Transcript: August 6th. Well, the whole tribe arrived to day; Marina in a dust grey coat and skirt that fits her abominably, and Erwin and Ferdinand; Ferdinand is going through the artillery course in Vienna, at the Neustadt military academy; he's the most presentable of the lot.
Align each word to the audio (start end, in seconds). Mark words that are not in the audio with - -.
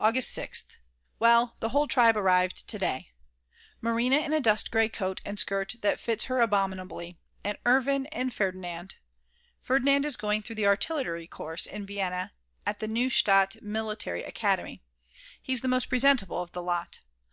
August 0.00 0.36
6th. 0.36 0.74
Well, 1.20 1.54
the 1.60 1.68
whole 1.68 1.86
tribe 1.86 2.16
arrived 2.16 2.66
to 2.66 2.78
day; 2.80 3.12
Marina 3.80 4.16
in 4.16 4.32
a 4.32 4.40
dust 4.40 4.72
grey 4.72 4.88
coat 4.88 5.20
and 5.24 5.38
skirt 5.38 5.76
that 5.82 6.00
fits 6.00 6.24
her 6.24 6.40
abominably, 6.40 7.20
and 7.44 7.56
Erwin 7.64 8.06
and 8.06 8.34
Ferdinand; 8.34 8.96
Ferdinand 9.62 10.04
is 10.04 10.16
going 10.16 10.42
through 10.42 10.56
the 10.56 10.66
artillery 10.66 11.28
course 11.28 11.64
in 11.64 11.86
Vienna, 11.86 12.32
at 12.66 12.80
the 12.80 12.88
Neustadt 12.88 13.62
military 13.62 14.24
academy; 14.24 14.82
he's 15.40 15.60
the 15.60 15.68
most 15.68 15.86
presentable 15.88 16.42
of 16.42 16.50
the 16.50 16.60
lot. 16.60 16.98